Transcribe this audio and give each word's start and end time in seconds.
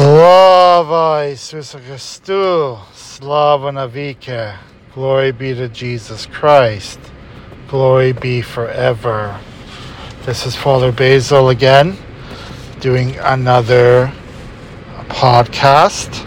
Slava 0.00 1.26
Christu, 1.34 2.80
Slava 2.94 3.70
Navike. 3.70 4.56
Glory 4.94 5.30
be 5.30 5.52
to 5.52 5.68
Jesus 5.68 6.24
Christ. 6.24 6.98
Glory 7.68 8.12
be 8.12 8.40
forever. 8.40 9.38
This 10.24 10.46
is 10.46 10.56
Father 10.56 10.90
Basil 10.90 11.50
again, 11.50 11.98
doing 12.80 13.18
another 13.18 14.10
podcast. 15.08 16.26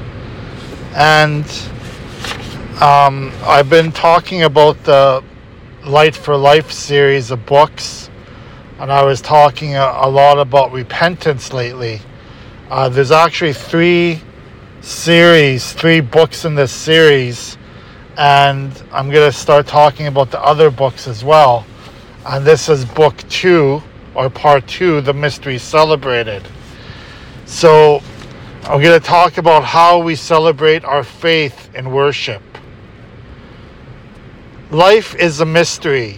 And 0.93 1.43
um, 2.79 3.31
I've 3.41 3.71
been 3.71 3.91
talking 3.91 4.43
about 4.43 4.83
the 4.83 5.23
Light 5.83 6.15
for 6.15 6.37
Life 6.37 6.71
series 6.71 7.31
of 7.31 7.43
books, 7.47 8.11
and 8.77 8.91
I 8.91 9.03
was 9.03 9.19
talking 9.19 9.73
a, 9.73 9.93
a 10.01 10.09
lot 10.11 10.37
about 10.37 10.71
repentance 10.71 11.51
lately 11.51 12.01
uh, 12.69 12.89
there's 12.89 13.11
actually 13.11 13.53
three 13.53 14.21
series, 14.81 15.73
three 15.73 15.99
books 15.99 16.45
in 16.45 16.55
this 16.55 16.71
series, 16.71 17.57
and 18.17 18.71
I'm 18.91 19.09
going 19.09 19.29
to 19.29 19.37
start 19.37 19.67
talking 19.67 20.07
about 20.07 20.31
the 20.31 20.41
other 20.41 20.71
books 20.71 21.07
as 21.07 21.23
well. 21.23 21.65
And 22.25 22.45
this 22.45 22.69
is 22.69 22.85
book 22.85 23.17
two, 23.29 23.81
or 24.15 24.29
part 24.29 24.67
two, 24.67 25.01
The 25.01 25.13
Mystery 25.13 25.57
Celebrated. 25.57 26.43
So 27.45 28.01
I'm 28.63 28.81
going 28.81 28.99
to 28.99 29.05
talk 29.05 29.37
about 29.37 29.63
how 29.63 29.99
we 29.99 30.15
celebrate 30.15 30.85
our 30.85 31.03
faith 31.03 31.73
in 31.75 31.91
worship. 31.91 32.41
Life 34.71 35.15
is 35.15 35.41
a 35.41 35.45
mystery. 35.45 36.17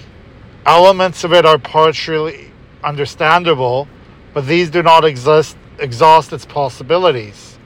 Elements 0.65 1.23
of 1.23 1.33
it 1.33 1.45
are 1.45 1.57
partially 1.57 2.51
understandable, 2.83 3.87
but 4.33 4.45
these 4.45 4.69
do 4.69 4.83
not 4.83 5.05
exist 5.05 5.57
exhaust 5.79 6.33
its 6.33 6.45
possibilities. 6.45 7.57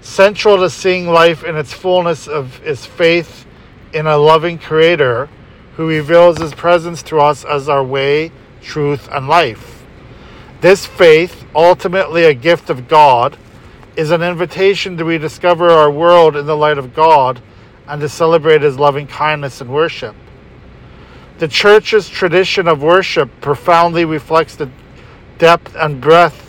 Central 0.00 0.58
to 0.58 0.70
seeing 0.70 1.08
life 1.08 1.44
in 1.44 1.56
its 1.56 1.72
fullness 1.72 2.28
of 2.28 2.64
is 2.64 2.86
faith 2.86 3.44
in 3.92 4.06
a 4.06 4.16
loving 4.16 4.58
creator 4.58 5.28
who 5.76 5.88
reveals 5.88 6.38
his 6.38 6.54
presence 6.54 7.02
to 7.04 7.18
us 7.18 7.44
as 7.44 7.68
our 7.68 7.84
way, 7.84 8.32
truth, 8.60 9.08
and 9.12 9.28
life. 9.28 9.84
This 10.60 10.86
faith, 10.86 11.44
ultimately 11.54 12.24
a 12.24 12.34
gift 12.34 12.70
of 12.70 12.88
God, 12.88 13.38
is 13.96 14.10
an 14.10 14.22
invitation 14.22 14.96
to 14.96 15.04
rediscover 15.04 15.68
our 15.68 15.90
world 15.90 16.36
in 16.36 16.46
the 16.46 16.56
light 16.56 16.78
of 16.78 16.94
God 16.94 17.40
and 17.86 18.00
to 18.00 18.08
celebrate 18.08 18.62
his 18.62 18.78
loving 18.78 19.06
kindness 19.06 19.60
and 19.60 19.70
worship. 19.70 20.14
The 21.38 21.48
church's 21.48 22.08
tradition 22.08 22.66
of 22.66 22.82
worship 22.82 23.30
profoundly 23.40 24.04
reflects 24.04 24.56
the 24.56 24.70
depth 25.38 25.76
and 25.76 26.00
breadth 26.00 26.47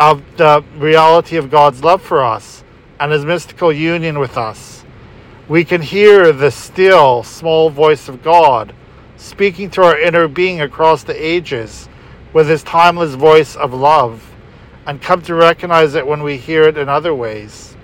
of 0.00 0.22
the 0.38 0.64
reality 0.78 1.36
of 1.36 1.50
God's 1.50 1.84
love 1.84 2.00
for 2.00 2.24
us 2.24 2.64
and 2.98 3.12
his 3.12 3.26
mystical 3.26 3.70
union 3.70 4.18
with 4.18 4.38
us. 4.38 4.82
We 5.46 5.62
can 5.62 5.82
hear 5.82 6.32
the 6.32 6.50
still, 6.50 7.22
small 7.22 7.68
voice 7.68 8.08
of 8.08 8.22
God 8.22 8.74
speaking 9.18 9.68
to 9.70 9.82
our 9.82 9.98
inner 9.98 10.26
being 10.26 10.62
across 10.62 11.02
the 11.02 11.26
ages 11.26 11.86
with 12.32 12.48
his 12.48 12.62
timeless 12.62 13.14
voice 13.14 13.56
of 13.56 13.74
love 13.74 14.32
and 14.86 15.02
come 15.02 15.20
to 15.22 15.34
recognize 15.34 15.94
it 15.94 16.06
when 16.06 16.22
we 16.22 16.38
hear 16.38 16.62
it 16.62 16.78
in 16.78 16.88
other 16.88 17.14
ways. 17.14 17.76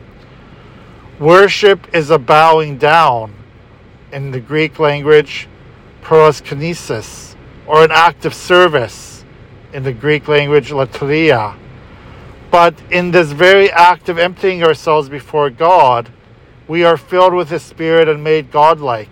Worship 1.18 1.94
is 1.94 2.08
a 2.08 2.18
bowing 2.18 2.78
down 2.78 3.34
in 4.10 4.30
the 4.30 4.40
Greek 4.40 4.78
language, 4.78 5.48
proskynesis, 6.00 7.36
or 7.66 7.84
an 7.84 7.90
act 7.92 8.24
of 8.24 8.32
service 8.32 9.22
in 9.74 9.82
the 9.82 9.92
Greek 9.92 10.28
language, 10.28 10.70
latria 10.70 11.56
but 12.56 12.80
in 12.90 13.10
this 13.10 13.32
very 13.32 13.70
act 13.70 14.08
of 14.08 14.16
emptying 14.18 14.64
ourselves 14.64 15.10
before 15.10 15.50
God, 15.50 16.10
we 16.66 16.84
are 16.84 16.96
filled 16.96 17.34
with 17.34 17.50
His 17.50 17.60
Spirit 17.60 18.08
and 18.08 18.24
made 18.24 18.50
godlike. 18.50 19.10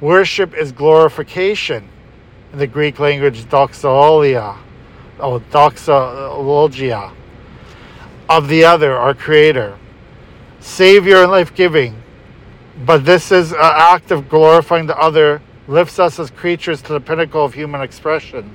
Worship 0.00 0.54
is 0.56 0.72
glorification. 0.72 1.86
In 2.54 2.58
the 2.58 2.66
Greek 2.66 2.98
language, 2.98 3.44
doxologia, 3.44 4.56
oh, 5.20 5.40
doxologia, 5.50 7.12
of 8.30 8.48
the 8.48 8.64
other, 8.64 8.96
our 8.96 9.12
Creator, 9.12 9.78
Savior 10.60 11.24
and 11.24 11.30
life 11.30 11.54
giving. 11.54 12.02
But 12.86 13.04
this 13.04 13.30
is 13.30 13.52
an 13.52 13.58
act 13.60 14.10
of 14.10 14.30
glorifying 14.30 14.86
the 14.86 14.98
other, 14.98 15.42
lifts 15.68 15.98
us 15.98 16.18
as 16.18 16.30
creatures 16.30 16.80
to 16.80 16.94
the 16.94 17.00
pinnacle 17.00 17.44
of 17.44 17.52
human 17.52 17.82
expression. 17.82 18.54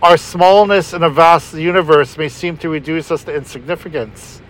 Our 0.00 0.16
smallness 0.16 0.94
in 0.94 1.02
a 1.02 1.10
vast 1.10 1.54
universe 1.54 2.16
may 2.16 2.28
seem 2.28 2.56
to 2.58 2.68
reduce 2.68 3.10
us 3.10 3.24
to 3.24 3.34
insignificance. 3.34 4.40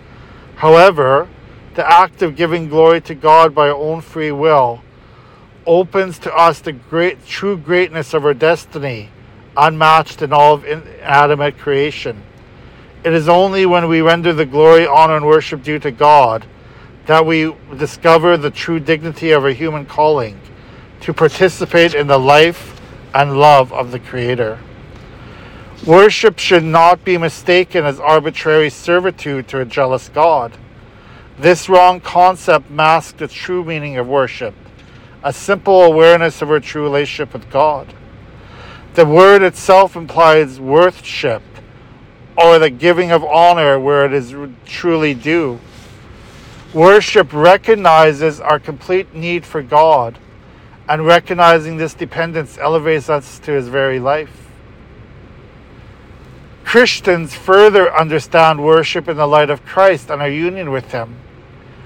However, 0.57 1.27
the 1.73 1.91
act 1.91 2.21
of 2.21 2.35
giving 2.35 2.69
glory 2.69 3.01
to 3.01 3.15
God 3.15 3.55
by 3.55 3.69
our 3.69 3.75
own 3.75 4.01
free 4.01 4.31
will 4.31 4.83
opens 5.65 6.19
to 6.19 6.35
us 6.35 6.59
the 6.59 6.71
great 6.71 7.25
true 7.25 7.57
greatness 7.57 8.13
of 8.13 8.25
our 8.25 8.35
destiny, 8.35 9.09
unmatched 9.57 10.21
in 10.21 10.31
all 10.33 10.53
of 10.53 10.65
inanimate 10.65 11.57
creation. 11.57 12.21
It 13.03 13.13
is 13.13 13.27
only 13.27 13.65
when 13.65 13.87
we 13.87 14.01
render 14.01 14.33
the 14.33 14.45
glory, 14.45 14.85
honor, 14.85 15.15
and 15.15 15.25
worship 15.25 15.63
due 15.63 15.79
to 15.79 15.89
God 15.89 16.45
that 17.07 17.25
we 17.25 17.55
discover 17.75 18.37
the 18.37 18.51
true 18.51 18.79
dignity 18.79 19.31
of 19.31 19.43
our 19.43 19.49
human 19.49 19.87
calling 19.87 20.39
to 21.01 21.11
participate 21.11 21.95
in 21.95 22.05
the 22.05 22.19
life 22.19 22.79
and 23.15 23.39
love 23.39 23.73
of 23.73 23.89
the 23.91 23.99
Creator. 23.99 24.59
Worship 25.85 26.39
should 26.39 26.65
not 26.65 27.05
be 27.05 27.17
mistaken 27.17 27.85
as 27.85 28.01
arbitrary 28.01 28.69
servitude 28.69 29.47
to 29.47 29.61
a 29.61 29.65
jealous 29.65 30.09
God. 30.09 30.57
This 31.37 31.69
wrong 31.69 32.01
concept 32.01 32.69
masks 32.69 33.13
the 33.17 33.29
true 33.29 33.63
meaning 33.63 33.97
of 33.97 34.05
worship, 34.05 34.53
a 35.23 35.31
simple 35.31 35.83
awareness 35.83 36.41
of 36.41 36.51
our 36.51 36.59
true 36.59 36.83
relationship 36.83 37.31
with 37.31 37.49
God. 37.49 37.93
The 38.95 39.05
word 39.05 39.41
itself 39.41 39.95
implies 39.95 40.59
worthship, 40.59 41.43
or 42.37 42.59
the 42.59 42.69
giving 42.69 43.11
of 43.11 43.23
honor 43.23 43.79
where 43.79 44.05
it 44.05 44.13
is 44.13 44.35
truly 44.65 45.13
due. 45.13 45.61
Worship 46.73 47.31
recognizes 47.31 48.41
our 48.41 48.59
complete 48.59 49.15
need 49.15 49.45
for 49.45 49.61
God, 49.61 50.19
and 50.89 51.05
recognizing 51.05 51.77
this 51.77 51.93
dependence 51.93 52.57
elevates 52.57 53.09
us 53.09 53.39
to 53.39 53.53
his 53.53 53.69
very 53.69 53.99
life. 53.99 54.48
Christians 56.69 57.33
further 57.33 57.91
understand 57.91 58.63
worship 58.63 59.07
in 59.07 59.17
the 59.17 59.25
light 59.25 59.49
of 59.49 59.65
Christ 59.65 60.11
and 60.11 60.21
our 60.21 60.29
union 60.29 60.69
with 60.69 60.91
Him. 60.91 61.15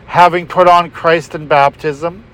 Having 0.07 0.47
put 0.47 0.67
on 0.67 0.91
Christ 0.91 1.35
in 1.35 1.47
baptism, 1.47 2.25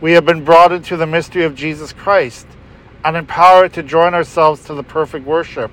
we 0.00 0.10
have 0.10 0.24
been 0.24 0.44
brought 0.44 0.72
into 0.72 0.96
the 0.96 1.06
mystery 1.06 1.44
of 1.44 1.54
Jesus 1.54 1.92
Christ 1.92 2.48
and 3.04 3.16
empowered 3.16 3.72
to 3.74 3.84
join 3.84 4.14
ourselves 4.14 4.64
to 4.64 4.74
the 4.74 4.82
perfect 4.82 5.24
worship 5.24 5.70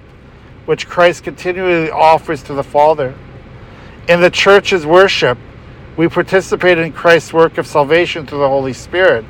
which 0.68 0.88
Christ 0.88 1.24
continually 1.24 1.90
offers 1.90 2.44
to 2.44 2.54
the 2.54 2.62
Father. 2.64 3.16
In 4.08 4.22
the 4.22 4.30
church's 4.30 4.86
worship, 4.86 5.40
we 5.98 6.08
participate 6.08 6.78
in 6.78 6.94
Christ's 6.94 7.34
work 7.34 7.58
of 7.58 7.66
salvation 7.66 8.28
through 8.28 8.38
the 8.38 8.48
Holy 8.48 8.74
Spirit, 8.74 9.26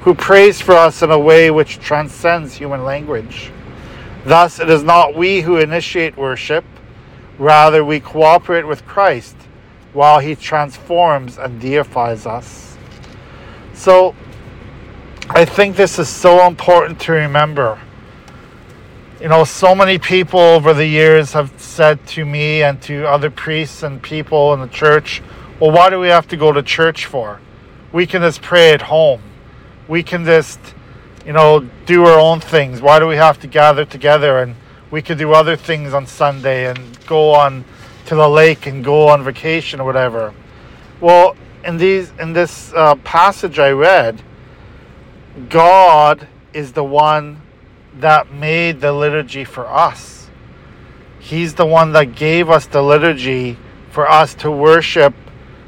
who 0.00 0.14
prays 0.14 0.58
for 0.58 0.72
us 0.72 1.02
in 1.02 1.10
a 1.10 1.18
way 1.18 1.50
which 1.50 1.80
transcends 1.80 2.54
human 2.54 2.82
language. 2.82 3.52
Thus, 4.24 4.58
it 4.58 4.70
is 4.70 4.82
not 4.82 5.14
we 5.14 5.42
who 5.42 5.58
initiate 5.58 6.16
worship, 6.16 6.64
rather, 7.38 7.84
we 7.84 8.00
cooperate 8.00 8.66
with 8.66 8.86
Christ 8.86 9.36
while 9.92 10.18
he 10.18 10.34
transforms 10.34 11.38
and 11.38 11.60
deifies 11.60 12.26
us. 12.26 12.76
So, 13.74 14.14
I 15.30 15.44
think 15.44 15.76
this 15.76 15.98
is 15.98 16.08
so 16.08 16.46
important 16.46 17.00
to 17.02 17.12
remember. 17.12 17.80
You 19.20 19.28
know, 19.28 19.44
so 19.44 19.74
many 19.74 19.98
people 19.98 20.40
over 20.40 20.74
the 20.74 20.86
years 20.86 21.32
have 21.32 21.52
said 21.58 22.06
to 22.08 22.24
me 22.24 22.62
and 22.62 22.80
to 22.82 23.06
other 23.06 23.30
priests 23.30 23.82
and 23.82 24.02
people 24.02 24.52
in 24.52 24.60
the 24.60 24.68
church, 24.68 25.22
well, 25.60 25.70
why 25.70 25.88
do 25.88 25.98
we 26.00 26.08
have 26.08 26.28
to 26.28 26.36
go 26.36 26.52
to 26.52 26.62
church 26.62 27.06
for? 27.06 27.40
We 27.92 28.06
can 28.06 28.22
just 28.22 28.42
pray 28.42 28.72
at 28.72 28.82
home. 28.82 29.22
We 29.88 30.02
can 30.02 30.24
just 30.24 30.58
you 31.26 31.32
know, 31.32 31.60
do 31.86 32.04
our 32.04 32.18
own 32.18 32.40
things. 32.40 32.82
Why 32.82 32.98
do 32.98 33.06
we 33.06 33.16
have 33.16 33.40
to 33.40 33.46
gather 33.46 33.84
together 33.84 34.40
and 34.40 34.56
we 34.90 35.00
could 35.02 35.18
do 35.18 35.32
other 35.32 35.56
things 35.56 35.94
on 35.94 36.06
Sunday 36.06 36.66
and 36.66 37.04
go 37.06 37.30
on 37.30 37.64
to 38.06 38.14
the 38.14 38.28
lake 38.28 38.66
and 38.66 38.84
go 38.84 39.08
on 39.08 39.24
vacation 39.24 39.80
or 39.80 39.84
whatever? 39.84 40.34
Well, 41.00 41.36
in 41.64 41.78
these 41.78 42.12
in 42.20 42.34
this 42.34 42.72
uh, 42.74 42.96
passage 42.96 43.58
I 43.58 43.70
read, 43.70 44.22
God 45.48 46.28
is 46.52 46.72
the 46.72 46.84
one 46.84 47.40
that 47.94 48.32
made 48.32 48.80
the 48.80 48.92
liturgy 48.92 49.44
for 49.44 49.66
us. 49.66 50.28
He's 51.18 51.54
the 51.54 51.64
one 51.64 51.92
that 51.92 52.14
gave 52.14 52.50
us 52.50 52.66
the 52.66 52.82
liturgy 52.82 53.56
for 53.90 54.10
us 54.10 54.34
to 54.36 54.50
worship 54.50 55.14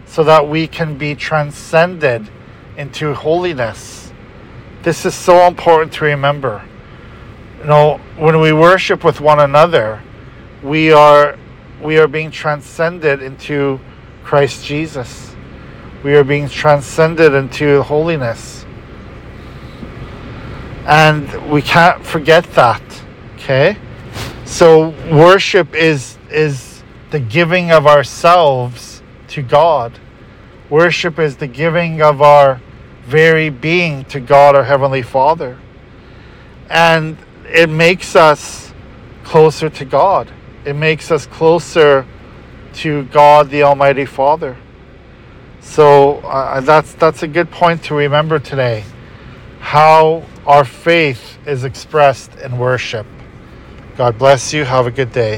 so 0.04 0.22
that 0.24 0.48
we 0.48 0.66
can 0.66 0.98
be 0.98 1.14
transcended 1.14 2.28
into 2.76 3.14
holiness 3.14 4.05
this 4.86 5.04
is 5.04 5.16
so 5.16 5.48
important 5.48 5.92
to 5.92 6.04
remember. 6.04 6.62
You 7.58 7.64
know, 7.64 8.00
when 8.16 8.38
we 8.40 8.52
worship 8.52 9.02
with 9.02 9.20
one 9.20 9.40
another, 9.40 10.00
we 10.62 10.92
are 10.92 11.36
we 11.82 11.98
are 11.98 12.06
being 12.06 12.30
transcended 12.30 13.20
into 13.20 13.80
Christ 14.22 14.64
Jesus. 14.64 15.34
We 16.04 16.14
are 16.14 16.22
being 16.22 16.48
transcended 16.48 17.34
into 17.34 17.82
holiness. 17.82 18.64
And 20.86 21.50
we 21.50 21.62
can't 21.62 22.06
forget 22.06 22.44
that. 22.54 22.82
Okay? 23.34 23.76
So 24.44 24.90
worship 25.10 25.74
is 25.74 26.16
is 26.30 26.84
the 27.10 27.18
giving 27.18 27.72
of 27.72 27.88
ourselves 27.88 29.02
to 29.30 29.42
God. 29.42 29.98
Worship 30.70 31.18
is 31.18 31.38
the 31.38 31.48
giving 31.48 32.02
of 32.02 32.22
our 32.22 32.60
very 33.06 33.50
being 33.50 34.04
to 34.06 34.20
God 34.20 34.56
our 34.56 34.64
heavenly 34.64 35.02
Father. 35.02 35.58
And 36.68 37.16
it 37.44 37.68
makes 37.68 38.16
us 38.16 38.72
closer 39.22 39.70
to 39.70 39.84
God. 39.84 40.30
It 40.64 40.74
makes 40.74 41.10
us 41.10 41.26
closer 41.26 42.04
to 42.74 43.04
God 43.04 43.50
the 43.50 43.62
Almighty 43.62 44.04
Father. 44.04 44.56
So 45.60 46.18
uh, 46.18 46.60
that's 46.60 46.94
that's 46.94 47.22
a 47.22 47.28
good 47.28 47.50
point 47.50 47.84
to 47.84 47.94
remember 47.94 48.38
today. 48.38 48.84
How 49.60 50.24
our 50.46 50.64
faith 50.64 51.38
is 51.46 51.64
expressed 51.64 52.34
in 52.36 52.58
worship. 52.58 53.06
God 53.96 54.18
bless 54.18 54.52
you. 54.52 54.64
Have 54.64 54.86
a 54.86 54.90
good 54.90 55.12
day. 55.12 55.34